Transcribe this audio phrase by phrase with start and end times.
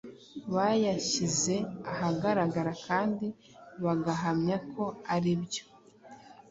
[0.55, 1.55] bayashyize
[1.91, 3.27] ahagaragara kandi
[3.83, 4.83] bagahamya ko
[5.15, 5.63] aribyo